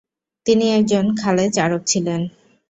[0.45, 2.21] তিনি একজন খালেছ আরব ছিলেন।